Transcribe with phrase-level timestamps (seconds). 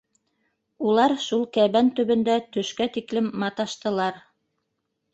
[0.91, 4.23] Улар шул кәбән төбөндә төшкә тиклем маташтылар.